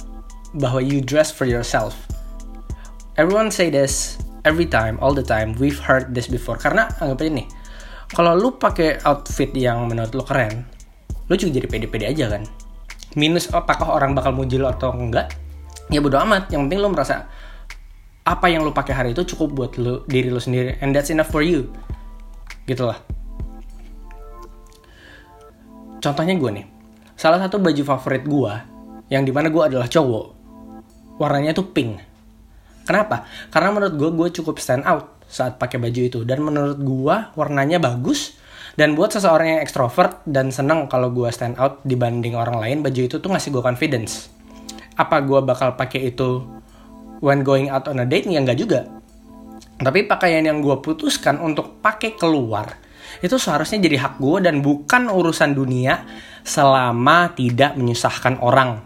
bahwa 0.58 0.82
you 0.82 1.00
dress 1.00 1.30
for 1.30 1.46
yourself. 1.46 1.94
Everyone 3.16 3.54
say 3.54 3.70
this 3.70 4.18
every 4.44 4.66
time, 4.66 4.98
all 5.00 5.14
the 5.14 5.24
time. 5.24 5.54
We've 5.62 5.80
heard 5.80 6.18
this 6.18 6.28
before. 6.28 6.58
Karena 6.58 6.90
anggap 7.00 7.22
ini, 7.24 7.46
kalau 8.12 8.38
lu 8.38 8.50
pakai 8.60 9.02
outfit 9.08 9.50
yang 9.56 9.88
menurut 9.90 10.14
lu 10.14 10.24
keren, 10.26 10.68
lu 11.26 11.34
juga 11.40 11.62
jadi 11.62 11.68
pede-pede 11.70 12.06
aja 12.12 12.26
kan. 12.38 12.44
Minus 13.16 13.50
apakah 13.50 13.96
orang 13.96 14.14
bakal 14.14 14.36
muji 14.36 14.60
lo 14.60 14.70
atau 14.70 14.92
enggak? 14.92 15.32
Ya 15.90 16.04
bodo 16.04 16.20
amat. 16.22 16.52
Yang 16.52 16.68
penting 16.70 16.80
lu 16.84 16.90
merasa 16.92 17.26
apa 18.26 18.46
yang 18.52 18.66
lu 18.66 18.76
pakai 18.76 18.94
hari 18.94 19.10
itu 19.14 19.24
cukup 19.34 19.50
buat 19.54 19.72
lu 19.78 20.02
diri 20.10 20.34
lu 20.34 20.42
sendiri 20.42 20.82
and 20.82 20.92
that's 20.92 21.10
enough 21.10 21.32
for 21.32 21.42
you. 21.42 21.72
Gitu 22.68 22.84
lah. 22.84 23.00
Contohnya 26.04 26.38
gue 26.38 26.52
nih, 26.62 26.66
salah 27.18 27.42
satu 27.42 27.58
baju 27.58 27.82
favorit 27.82 28.28
gue 28.28 28.54
yang 29.10 29.24
di 29.24 29.32
mana 29.32 29.50
gue 29.54 29.64
adalah 29.64 29.86
cowok 29.86 30.26
warnanya 31.22 31.56
tuh 31.56 31.72
pink 31.72 32.02
kenapa 32.84 33.26
karena 33.54 33.70
menurut 33.72 33.94
gue 33.96 34.10
gue 34.12 34.28
cukup 34.42 34.60
stand 34.60 34.84
out 34.84 35.15
saat 35.30 35.58
pakai 35.58 35.78
baju 35.82 36.02
itu. 36.02 36.20
Dan 36.24 36.46
menurut 36.46 36.80
gue 36.80 37.16
warnanya 37.38 37.82
bagus. 37.82 38.38
Dan 38.76 38.92
buat 38.92 39.16
seseorang 39.16 39.56
yang 39.56 39.62
ekstrovert 39.64 40.20
dan 40.28 40.52
seneng 40.52 40.92
kalau 40.92 41.08
gue 41.08 41.32
stand 41.32 41.56
out 41.56 41.80
dibanding 41.88 42.36
orang 42.36 42.60
lain 42.60 42.78
baju 42.84 43.08
itu 43.08 43.24
tuh 43.24 43.32
ngasih 43.32 43.56
gue 43.56 43.64
confidence. 43.64 44.28
Apa 45.00 45.24
gue 45.24 45.40
bakal 45.40 45.80
pakai 45.80 46.12
itu 46.12 46.44
when 47.24 47.40
going 47.40 47.72
out 47.72 47.88
on 47.88 48.04
a 48.04 48.08
date? 48.08 48.28
Ya 48.28 48.44
enggak 48.44 48.60
juga. 48.60 48.84
Tapi 49.80 50.04
pakaian 50.04 50.44
yang 50.44 50.60
gue 50.60 50.76
putuskan 50.84 51.40
untuk 51.40 51.80
pakai 51.80 52.20
keluar 52.20 52.84
itu 53.24 53.36
seharusnya 53.40 53.80
jadi 53.80 53.98
hak 54.08 54.14
gue 54.20 54.38
dan 54.44 54.60
bukan 54.60 55.08
urusan 55.08 55.56
dunia 55.56 56.04
selama 56.44 57.32
tidak 57.34 57.80
menyusahkan 57.80 58.42
orang. 58.44 58.82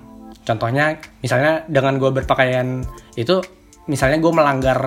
Contohnya, 0.46 0.98
misalnya 1.22 1.66
dengan 1.70 2.02
gue 2.02 2.10
berpakaian 2.10 2.82
itu, 3.14 3.42
misalnya 3.86 4.18
gue 4.18 4.34
melanggar 4.34 4.80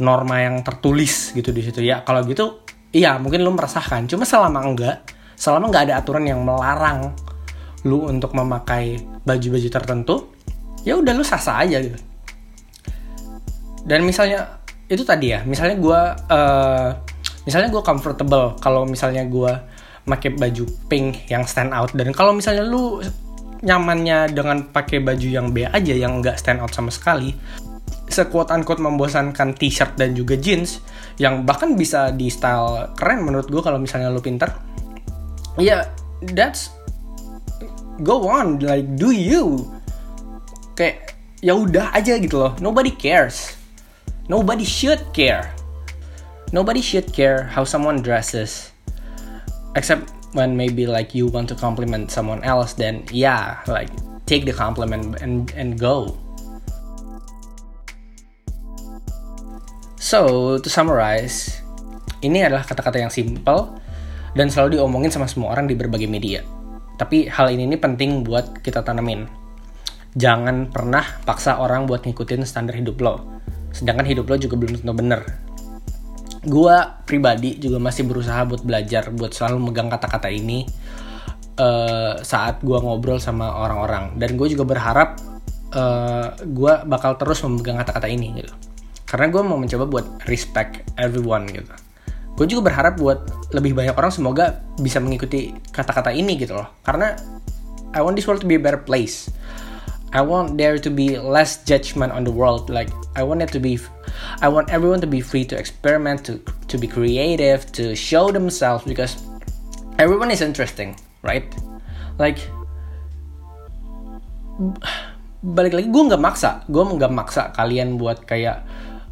norma 0.00 0.42
yang 0.42 0.62
tertulis 0.64 1.34
gitu 1.36 1.50
di 1.54 1.62
situ 1.62 1.84
ya. 1.84 2.02
Kalau 2.02 2.24
gitu, 2.26 2.64
iya 2.90 3.18
mungkin 3.18 3.42
lu 3.42 3.52
merasakan. 3.54 4.10
Cuma 4.10 4.26
selama 4.26 4.64
enggak, 4.64 5.04
selama 5.38 5.70
enggak 5.70 5.90
ada 5.90 5.94
aturan 6.00 6.24
yang 6.26 6.40
melarang 6.42 7.14
lu 7.84 8.08
untuk 8.08 8.32
memakai 8.32 8.96
baju-baju 9.28 9.68
tertentu, 9.68 10.14
ya 10.88 10.96
udah 10.96 11.12
lu 11.12 11.20
sah-sah 11.20 11.60
aja 11.62 11.84
gitu. 11.84 12.00
Dan 13.84 14.08
misalnya 14.08 14.62
itu 14.88 15.04
tadi 15.04 15.36
ya, 15.36 15.44
misalnya 15.44 15.76
gue 15.76 16.00
uh, 16.32 16.88
misalnya 17.44 17.68
gue 17.68 17.82
comfortable 17.84 18.56
kalau 18.58 18.88
misalnya 18.88 19.28
gue 19.28 19.52
pakai 20.04 20.36
baju 20.36 20.64
pink 20.88 21.28
yang 21.32 21.48
stand 21.48 21.72
out 21.72 21.92
dan 21.96 22.12
kalau 22.12 22.36
misalnya 22.36 22.64
lu 22.64 23.00
nyamannya 23.64 24.36
dengan 24.36 24.68
pakai 24.68 25.00
baju 25.00 25.28
yang 25.28 25.48
B 25.48 25.64
aja 25.64 25.94
yang 25.96 26.20
nggak 26.20 26.36
stand 26.36 26.60
out 26.60 26.72
sama 26.76 26.92
sekali 26.92 27.32
sekuat 28.08 28.52
unquote 28.52 28.84
membosankan 28.84 29.56
t-shirt 29.56 29.96
dan 29.96 30.12
juga 30.12 30.36
jeans 30.36 30.84
yang 31.16 31.48
bahkan 31.48 31.72
bisa 31.72 32.12
di 32.12 32.28
style 32.28 32.92
keren 32.98 33.24
menurut 33.24 33.48
gue 33.48 33.62
kalau 33.64 33.80
misalnya 33.80 34.12
lu 34.12 34.20
pinter. 34.20 34.52
Ya 35.56 35.64
yeah, 35.64 35.82
that's 36.34 36.74
go 38.04 38.28
on 38.28 38.60
like 38.60 38.84
do 38.98 39.14
you? 39.14 39.64
Kayak 40.74 41.16
ya 41.40 41.54
udah 41.56 41.94
aja 41.94 42.18
gitu 42.20 42.44
loh. 42.44 42.52
Nobody 42.60 42.92
cares. 42.92 43.56
Nobody 44.28 44.64
should 44.64 45.00
care. 45.12 45.52
Nobody 46.52 46.84
should 46.84 47.10
care 47.10 47.50
how 47.50 47.66
someone 47.66 48.00
dresses 48.04 48.74
except 49.74 50.10
when 50.34 50.56
maybe 50.56 50.86
like 50.86 51.14
you 51.14 51.26
want 51.26 51.48
to 51.48 51.54
compliment 51.54 52.10
someone 52.10 52.42
else 52.42 52.74
then 52.74 53.02
yeah 53.10 53.58
like 53.66 53.90
take 54.26 54.44
the 54.44 54.52
compliment 54.52 55.18
and 55.22 55.50
and 55.54 55.78
go 55.78 56.14
so 60.14 60.62
to 60.62 60.70
summarize 60.70 61.58
ini 62.22 62.46
adalah 62.46 62.62
kata-kata 62.62 63.02
yang 63.02 63.10
simple 63.10 63.74
dan 64.38 64.46
selalu 64.46 64.78
diomongin 64.78 65.10
sama 65.10 65.26
semua 65.26 65.50
orang 65.50 65.66
di 65.66 65.74
berbagai 65.74 66.06
media. 66.06 66.46
Tapi 66.94 67.26
hal 67.26 67.50
ini, 67.50 67.66
ini 67.66 67.74
penting 67.74 68.22
buat 68.22 68.62
kita 68.62 68.86
tanamin. 68.86 69.26
Jangan 70.14 70.70
pernah 70.70 71.02
paksa 71.26 71.58
orang 71.58 71.90
buat 71.90 72.06
ngikutin 72.06 72.46
standar 72.46 72.78
hidup 72.78 73.02
lo. 73.02 73.42
Sedangkan 73.74 74.06
hidup 74.06 74.30
lo 74.30 74.38
juga 74.38 74.54
belum 74.54 74.78
tentu 74.78 74.94
bener. 74.94 75.26
Gue 76.46 76.76
pribadi 77.02 77.58
juga 77.58 77.82
masih 77.82 78.06
berusaha 78.06 78.46
buat 78.46 78.62
belajar 78.62 79.10
buat 79.10 79.34
selalu 79.34 79.66
megang 79.66 79.90
kata-kata 79.90 80.30
ini 80.30 80.62
uh, 81.58 82.22
saat 82.22 82.62
gue 82.62 82.78
ngobrol 82.78 83.18
sama 83.18 83.50
orang-orang. 83.50 84.14
Dan 84.14 84.38
gue 84.38 84.46
juga 84.46 84.62
berharap 84.62 85.18
uh, 85.74 85.82
eh, 85.82 86.28
gue 86.46 86.72
bakal 86.86 87.18
terus 87.18 87.42
memegang 87.42 87.82
kata-kata 87.82 88.06
ini 88.06 88.38
gitu 88.38 88.73
karena 89.14 89.30
gue 89.30 89.42
mau 89.46 89.54
mencoba 89.54 89.86
buat 89.86 90.06
respect 90.26 90.82
everyone 90.98 91.46
gitu 91.46 91.70
gue 92.34 92.46
juga 92.50 92.66
berharap 92.66 92.98
buat 92.98 93.22
lebih 93.54 93.78
banyak 93.78 93.94
orang 93.94 94.10
semoga 94.10 94.58
bisa 94.82 94.98
mengikuti 94.98 95.54
kata-kata 95.70 96.10
ini 96.10 96.34
gitu 96.34 96.58
loh 96.58 96.66
karena 96.82 97.14
I 97.94 98.02
want 98.02 98.18
this 98.18 98.26
world 98.26 98.42
to 98.42 98.50
be 98.50 98.58
a 98.58 98.62
better 98.62 98.82
place 98.82 99.30
I 100.14 100.22
want 100.22 100.58
there 100.58 100.78
to 100.78 100.90
be 100.94 101.18
less 101.18 101.58
judgment 101.66 102.14
on 102.14 102.22
the 102.22 102.30
world. 102.30 102.70
Like 102.70 102.86
I 103.18 103.26
want 103.26 103.42
it 103.42 103.50
to 103.50 103.58
be, 103.58 103.82
I 104.38 104.46
want 104.46 104.70
everyone 104.70 105.02
to 105.02 105.10
be 105.10 105.18
free 105.18 105.42
to 105.50 105.58
experiment, 105.58 106.22
to 106.30 106.38
to 106.70 106.78
be 106.78 106.86
creative, 106.86 107.66
to 107.74 107.98
show 107.98 108.30
themselves 108.30 108.86
because 108.86 109.18
everyone 109.98 110.30
is 110.30 110.38
interesting, 110.38 110.94
right? 111.26 111.50
Like 112.22 112.38
balik 115.58 115.74
lagi 115.74 115.90
gue 115.90 116.02
nggak 116.14 116.22
maksa, 116.22 116.62
gue 116.70 116.78
nggak 116.94 117.10
maksa 117.10 117.50
kalian 117.58 117.98
buat 117.98 118.22
kayak 118.22 118.62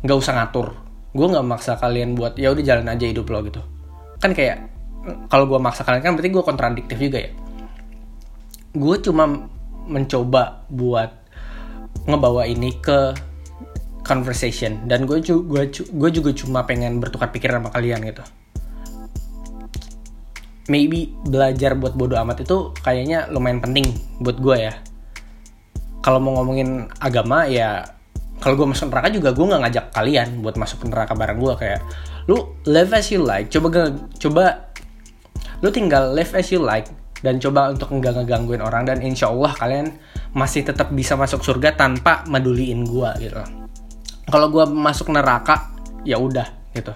nggak 0.02 0.18
usah 0.18 0.32
ngatur. 0.38 0.74
Gue 1.12 1.26
nggak 1.28 1.46
maksa 1.46 1.78
kalian 1.78 2.18
buat 2.18 2.38
ya 2.38 2.52
udah 2.52 2.64
jalan 2.64 2.86
aja 2.90 3.04
hidup 3.08 3.26
lo 3.30 3.42
gitu. 3.46 3.62
Kan 4.18 4.36
kayak 4.36 4.68
kalau 5.26 5.50
gue 5.50 5.58
maksa 5.58 5.82
kalian 5.82 6.02
kan 6.02 6.12
berarti 6.14 6.30
gue 6.30 6.44
kontradiktif 6.44 6.96
juga 6.98 7.18
ya. 7.22 7.30
Gue 8.74 8.96
cuma 9.02 9.48
mencoba 9.86 10.64
buat 10.70 11.10
ngebawa 12.06 12.46
ini 12.50 12.74
ke 12.82 13.14
conversation 14.02 14.90
dan 14.90 15.06
gue 15.06 15.22
juga 15.22 15.66
gue 15.70 16.10
juga 16.10 16.30
cuma 16.34 16.66
pengen 16.66 16.98
bertukar 16.98 17.30
pikiran 17.30 17.62
sama 17.62 17.70
kalian 17.70 18.02
gitu 18.02 18.24
maybe 20.66 21.14
belajar 21.26 21.74
buat 21.78 21.94
bodoh 21.94 22.18
amat 22.22 22.42
itu 22.42 22.74
kayaknya 22.82 23.30
lumayan 23.30 23.62
penting 23.62 23.86
buat 24.22 24.38
gue 24.38 24.56
ya 24.70 24.74
kalau 26.02 26.18
mau 26.18 26.42
ngomongin 26.42 26.90
agama 26.98 27.46
ya 27.46 27.86
kalau 28.42 28.58
gue 28.58 28.66
masuk 28.66 28.90
neraka 28.90 29.08
juga 29.14 29.30
gue 29.30 29.46
nggak 29.46 29.62
ngajak 29.62 29.86
kalian 29.94 30.28
buat 30.42 30.58
masuk 30.58 30.82
neraka 30.90 31.14
bareng 31.14 31.38
gue 31.38 31.54
kayak 31.54 31.80
lu 32.26 32.58
live 32.66 32.90
as 32.90 33.06
you 33.14 33.22
like 33.22 33.46
coba 33.48 33.94
coba 34.18 34.74
lu 35.62 35.70
tinggal 35.70 36.10
live 36.10 36.34
as 36.34 36.50
you 36.50 36.58
like 36.58 36.90
dan 37.22 37.38
coba 37.38 37.70
untuk 37.70 37.94
nggak 37.94 38.18
ngegangguin 38.18 38.58
orang 38.58 38.82
dan 38.82 38.98
insya 38.98 39.30
Allah 39.30 39.54
kalian 39.54 39.94
masih 40.34 40.66
tetap 40.66 40.90
bisa 40.90 41.14
masuk 41.14 41.38
surga 41.46 41.78
tanpa 41.78 42.26
meduliin 42.26 42.82
gue 42.82 43.10
gitu. 43.22 43.38
Kalau 44.26 44.50
gue 44.50 44.66
masuk 44.66 45.14
neraka 45.14 45.70
ya 46.02 46.18
udah 46.18 46.50
gitu. 46.74 46.90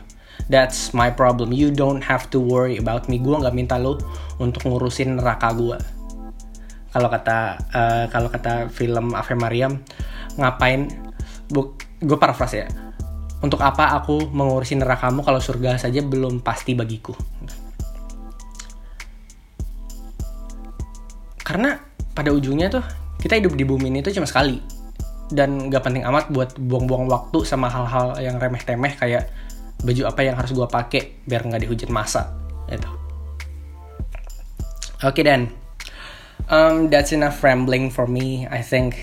That's 0.50 0.90
my 0.90 1.14
problem. 1.14 1.54
You 1.54 1.70
don't 1.70 2.02
have 2.02 2.26
to 2.34 2.42
worry 2.42 2.74
about 2.74 3.06
me. 3.06 3.22
Gue 3.22 3.38
nggak 3.38 3.54
minta 3.54 3.78
lo 3.78 4.02
untuk 4.42 4.66
ngurusin 4.66 5.22
neraka 5.22 5.54
gue 5.54 5.78
kalau 6.96 7.12
kata 7.12 7.38
uh, 7.76 8.04
kalau 8.08 8.32
kata 8.32 8.72
film 8.72 9.12
Ave 9.12 9.36
Mariam 9.36 9.84
ngapain 10.40 10.88
gue 11.50 12.18
paraphrase 12.18 12.56
ya. 12.56 12.68
Untuk 13.44 13.60
apa 13.60 13.94
aku 14.00 14.32
mengurusi 14.32 14.74
nerakamu 14.74 15.20
kalau 15.22 15.38
surga 15.38 15.76
saja 15.76 16.00
belum 16.00 16.40
pasti 16.40 16.72
bagiku? 16.72 17.12
Karena 21.46 21.78
pada 22.16 22.32
ujungnya 22.32 22.72
tuh 22.72 22.82
kita 23.22 23.38
hidup 23.38 23.54
di 23.54 23.62
bumi 23.62 23.92
ini 23.92 24.00
tuh 24.02 24.10
cuma 24.16 24.26
sekali. 24.26 24.58
Dan 25.26 25.70
gak 25.70 25.82
penting 25.82 26.06
amat 26.06 26.30
buat 26.30 26.54
buang-buang 26.54 27.10
waktu 27.10 27.42
sama 27.42 27.66
hal-hal 27.66 28.14
yang 28.22 28.38
remeh-temeh 28.38 28.94
kayak 28.94 29.26
baju 29.82 30.02
apa 30.08 30.20
yang 30.24 30.36
harus 30.38 30.56
gue 30.56 30.64
pakai 30.64 31.02
biar 31.28 31.44
nggak 31.44 31.68
dihujat 31.68 31.90
masa 31.92 32.32
itu 32.72 32.88
oke 35.04 35.12
okay, 35.12 35.24
dan. 35.26 35.52
Um, 36.46 36.86
that's 36.94 37.10
enough 37.10 37.42
rambling 37.42 37.90
for 37.90 38.06
me 38.06 38.46
I 38.46 38.62
think. 38.62 38.94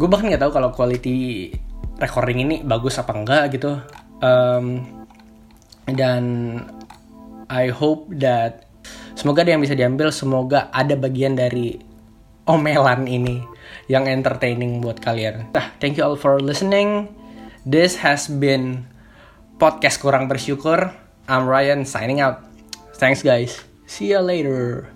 Gue 0.00 0.08
bahkan 0.08 0.32
nggak 0.32 0.40
tahu 0.40 0.52
kalau 0.56 0.72
quality 0.72 1.52
recording 2.00 2.42
ini 2.42 2.56
bagus 2.64 2.96
apa 2.96 3.12
enggak 3.12 3.54
gitu 3.54 3.78
um, 4.24 4.82
dan 5.86 6.24
I 7.50 7.68
hope 7.68 8.08
that 8.18 8.70
Semoga 9.20 9.44
ada 9.44 9.52
yang 9.52 9.60
bisa 9.60 9.76
diambil, 9.76 10.08
semoga 10.08 10.72
ada 10.72 10.96
bagian 10.96 11.36
dari 11.36 11.76
omelan 12.48 13.04
ini 13.04 13.44
yang 13.84 14.08
entertaining 14.08 14.80
buat 14.80 14.96
kalian. 14.96 15.52
Nah, 15.52 15.76
thank 15.76 16.00
you 16.00 16.04
all 16.08 16.16
for 16.16 16.40
listening. 16.40 17.12
This 17.68 18.00
has 18.00 18.32
been 18.32 18.88
podcast 19.60 20.00
kurang 20.00 20.24
bersyukur. 20.24 20.96
I'm 21.28 21.44
Ryan 21.44 21.84
signing 21.84 22.24
out. 22.24 22.48
Thanks 22.96 23.20
guys. 23.20 23.60
See 23.84 24.16
you 24.16 24.24
later. 24.24 24.88